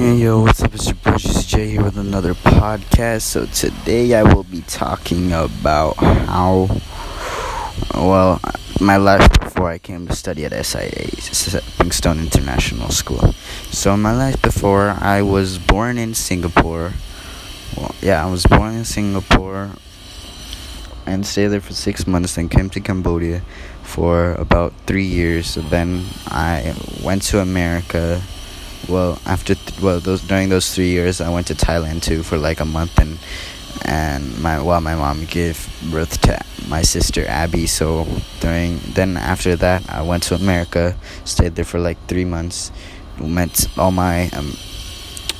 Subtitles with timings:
[0.00, 0.74] Hey yo, what's up?
[0.74, 3.20] It's your boy J here with another podcast.
[3.20, 6.70] So today I will be talking about how,
[7.94, 8.40] well,
[8.80, 13.34] my life before I came to study at SIA, Stepping Stone International School.
[13.72, 16.94] So my life before, I was born in Singapore.
[17.76, 19.68] Well, yeah, I was born in Singapore
[21.04, 22.36] and stayed there for six months.
[22.36, 23.42] Then came to Cambodia
[23.82, 25.46] for about three years.
[25.46, 26.74] So then I
[27.04, 28.22] went to America
[28.88, 32.38] well after th- well those during those three years I went to Thailand too for
[32.38, 33.18] like a month and
[33.84, 37.66] and my well my mom gave birth to my sister Abby.
[37.66, 38.06] So
[38.40, 42.70] during then after that I went to America stayed there for like three months
[43.18, 44.56] met all my um,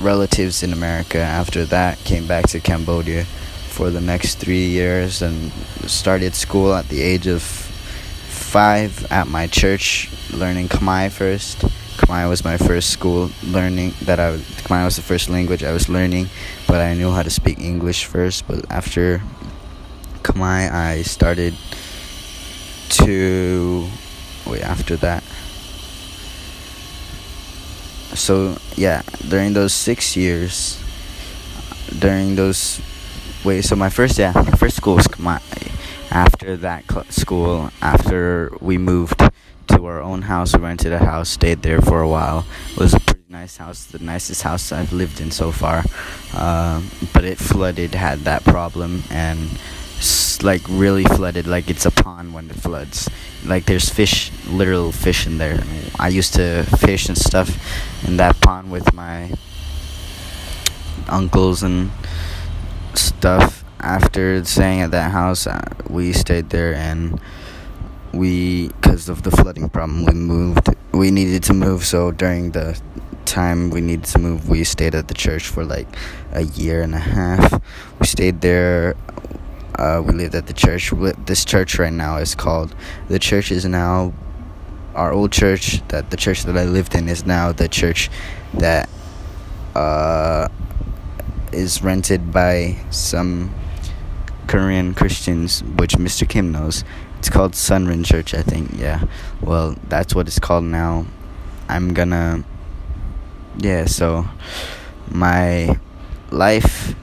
[0.00, 1.18] relatives in America.
[1.18, 3.24] After that came back to Cambodia
[3.68, 5.52] for the next three years and
[5.86, 11.64] started school at the age of five at my church learning Khmer first
[11.96, 14.36] Khmer was my first school learning that I
[14.68, 16.28] Khmer was the first language I was learning,
[16.68, 18.46] but I knew how to speak English first.
[18.46, 19.22] But after
[20.22, 21.54] Khmer, I started
[23.04, 23.88] to
[24.46, 25.24] wait after that.
[28.14, 30.78] So yeah, during those six years,
[31.98, 32.80] during those
[33.44, 35.40] wait, so my first yeah, my first school was Khmer.
[36.10, 39.20] After that cl- school, after we moved
[39.86, 40.54] our own house.
[40.54, 42.44] We rented a house, stayed there for a while.
[42.72, 45.84] It was a pretty nice house, the nicest house I've lived in so far.
[46.34, 49.50] Uh, but it flooded, had that problem, and
[50.42, 51.46] like really flooded.
[51.46, 53.08] Like it's a pond when it floods.
[53.44, 55.62] Like there's fish, literal fish in there.
[55.98, 57.56] I used to fish and stuff
[58.06, 59.32] in that pond with my
[61.08, 61.90] uncles and
[62.94, 63.64] stuff.
[63.78, 67.20] After staying at that house, uh, we stayed there and
[68.16, 71.84] we because of the flooding problem we moved we needed to move.
[71.84, 72.80] So during the
[73.24, 75.88] time we needed to move we stayed at the church for like
[76.32, 77.60] a year and a half.
[78.00, 78.96] We stayed there
[79.78, 80.92] uh, we lived at the church.
[81.26, 82.74] This church right now is called
[83.08, 84.12] the church is now
[84.94, 88.08] our old church that the church that i lived in is now the church
[88.54, 88.88] that
[89.74, 90.48] uh,
[91.52, 93.54] is rented by some
[94.56, 96.84] korean christians which mr kim knows
[97.18, 98.70] it's called Sunrin Church, I think.
[98.78, 99.04] Yeah.
[99.40, 101.06] Well, that's what it's called now.
[101.68, 102.44] I'm gonna.
[103.58, 104.26] Yeah, so
[105.10, 105.78] my
[106.30, 106.94] life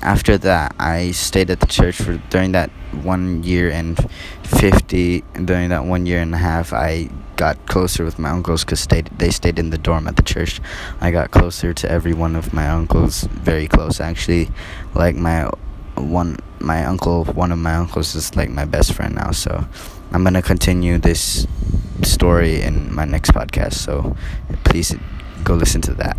[0.00, 3.98] after that, I stayed at the church for during that one year and
[4.44, 8.80] 50 during that one year and a half I got closer with my uncles because
[8.80, 10.60] stayed, they stayed in the dorm at the church.
[11.00, 14.48] I got closer to every one of my uncles, very close actually.
[14.94, 15.50] Like my
[15.96, 19.64] one my uncle one of my uncles is like my best friend now so
[20.12, 21.46] i'm gonna continue this
[22.02, 24.16] story in my next podcast so
[24.64, 24.94] please
[25.44, 26.16] go listen to that